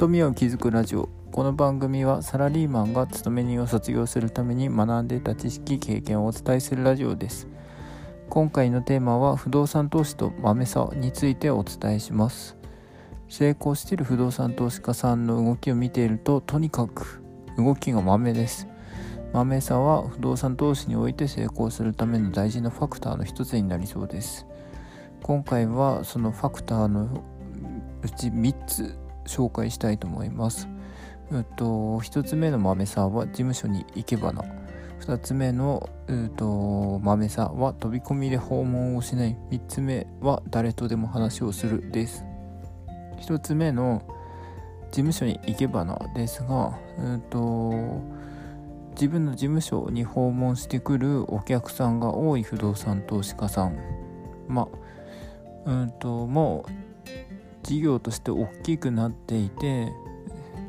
[0.00, 1.10] 富を築くラジオ。
[1.30, 7.48] この番組はサラリーマンが勤め人を卒業するために学んでいた知識経験をお伝えするラジオです。
[8.30, 12.56] 今回のテーマは不動産投資と豆さについてお伝えします。
[13.28, 17.22] 成功している不動産投資家さんの動きを見ているととにかく
[17.58, 18.68] 動きが豆です。
[19.34, 24.46] 豆さは不動産投資において成功するための大事なファクターの一つになりそうです。
[25.22, 27.22] 今回はそのファクターの
[28.02, 28.96] うち3つ
[29.26, 30.68] 紹介したいと思います。
[31.30, 31.64] うと
[32.00, 34.42] 1つ目の豆さんは事務所に行けばな。
[35.00, 39.36] 2つ目のうと豆さんは飛び込みで訪問をしない。
[39.50, 42.24] 3つ目は誰とでも話をするです。
[43.20, 44.02] 1つ目の
[44.90, 48.00] 事務所に行けばなですがうと
[48.92, 53.78] 自分の事務所に訪問してくるお客さんが多い不動産投資家さん。
[54.48, 54.68] ま
[55.66, 56.89] あうんともう
[57.70, 59.92] 事業として大きくなっていて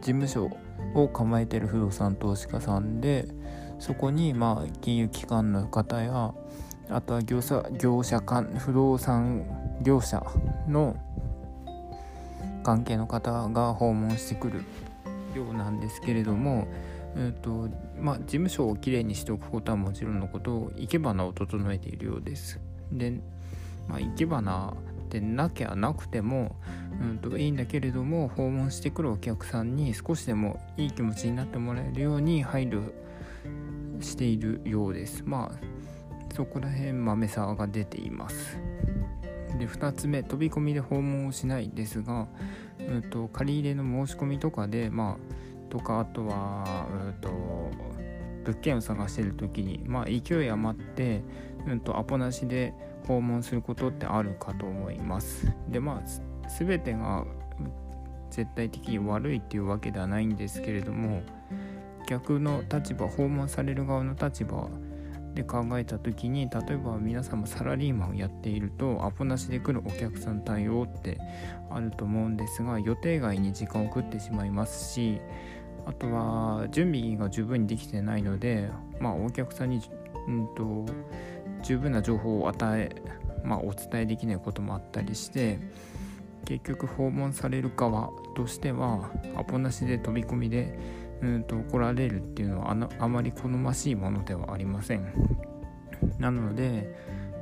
[0.00, 0.50] 事務所
[0.94, 3.28] を構えてる不動産投資家さんで
[3.78, 6.34] そこにまあ金融機関の方や
[6.90, 9.46] あとは業者業者間不動産
[9.80, 10.26] 業者
[10.66, 10.96] の
[12.64, 14.64] 関係の方が訪問してくる
[15.36, 16.66] ようなんですけれども、
[17.14, 17.68] えーと
[18.00, 22.58] まあ、事務所をきれいにしておくことはもちろんのこと生け花を整えているようです。
[22.90, 23.20] で、
[23.86, 24.74] まあ、生け花
[25.08, 26.56] ってなきゃなくても、
[27.00, 32.92] うんと、いいんだけれども訪問してくるお客さんに少しでもいい気持ちになってもらえるように配慮
[34.00, 35.24] しているようです。
[35.24, 35.58] まあ
[36.34, 38.58] そこら辺豆さが出ています。
[39.58, 42.28] で2つ目飛び込みで訪問をしないですが、
[42.78, 47.28] うんと、借り入れの申し込みとかでまあとかあとは、うんと
[48.48, 51.22] 物件を探してる時にまあ勢い余って、
[51.66, 52.72] うんとアポなしで
[53.06, 55.52] 訪問することってあるかと思います。
[55.68, 57.26] でまあ全てが
[58.30, 61.22] 絶対的に悪いっていうわけではないんですけれども
[62.08, 64.68] 逆の立場訪問される側の立場
[65.34, 71.18] で考えた時に例えば皆さんもサラリーマンをやっているとアポなしで来るお客さん対応って
[71.70, 75.20] あると思うんですが予定外に時間を食ってしまいますし
[75.88, 78.68] あとは準備が十分にできてないので
[79.00, 79.80] まあお客さんに
[80.26, 80.84] うんと
[81.62, 82.94] 十分な情報を与え、
[83.42, 85.58] まあ、お伝えできないこともあったりして
[86.44, 90.78] 結局訪問される側としてはアポなしで飛び込みで
[91.22, 95.12] うんと怒られるっていうのはああまり好ましいものではありません。
[96.18, 96.94] なので、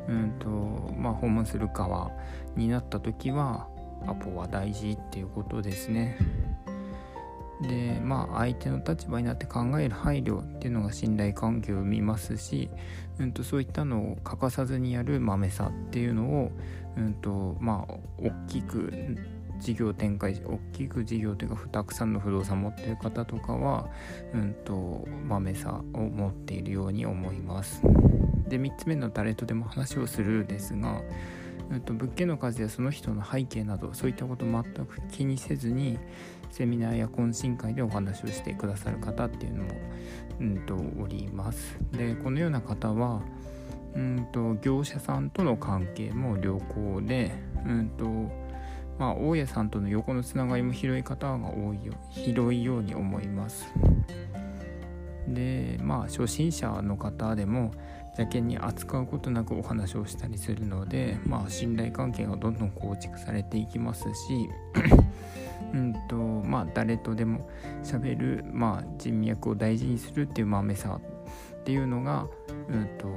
[0.09, 0.49] うんと
[0.97, 2.11] まあ、訪問する側
[2.57, 3.69] になった時は
[4.07, 6.17] アポは大事っていうことですね。
[7.63, 12.69] でまあ相手の立場になって考える配慮っていうのが信頼関係を生みますし、
[13.19, 16.53] うん、とそういったのを欠かさずにやる豆さっていうのを、
[16.97, 18.93] うんとまあ、大きく
[19.59, 23.89] 事業展開大きく事業というかたくさんの不動産持ってる方とかは、
[24.35, 27.83] うんと、豆さを持っているように思います。
[28.49, 31.01] で3つ目の誰とでも話をするですが、
[31.71, 35.99] うんと、物件の数やその人の背景などそういったこと全く気にせずに
[36.51, 39.71] セミナーや懇親会でお話をしてくださる方っていうのも、
[40.41, 41.79] うんと、おります。
[41.93, 43.23] でこのような方は
[43.95, 47.33] うんと業者さんとの関係も良好で
[47.67, 48.05] うんと
[48.99, 53.67] まあ大家さんとの横のつながりも広い方が多いよ広いように思います。
[55.29, 57.73] でまあ初心者の方でも
[58.19, 64.49] 邪険に扱うことなくお話をしたりするのでまあ信頼関係がどんどん構築されていきますし
[65.75, 67.49] うんとまあ誰とでも
[67.83, 71.01] 喋る、まあ、人脈を大事にするっていう豆さ
[71.61, 72.29] っていうのが、
[72.69, 73.09] うんと、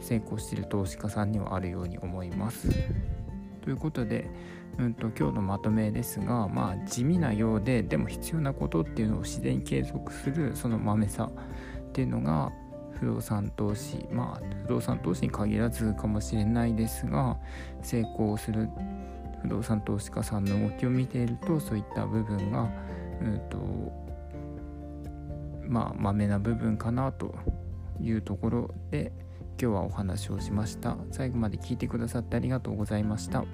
[0.00, 2.68] 成功している投資家さんにはあるように思います。
[3.62, 4.28] ということで、
[4.76, 12.50] うんと、今日のまとめですが、まあ、地味なようででも必要なことっていうのを自然に継続するその豆さっていうのが
[13.00, 17.36] 不動産投資まあ不動産投資に限らずかもしれないですが
[17.82, 18.68] 成功する
[19.42, 22.68] 不動産投資家さんの動きを見ているとそういった部分が、
[23.20, 23.58] うんと
[25.68, 27.34] まあ、まめな部分かなと
[28.00, 29.12] いうところで
[29.60, 30.96] 今日はお話をしました。
[31.10, 33.44] 最後まで聞いてくださってありがとうございました。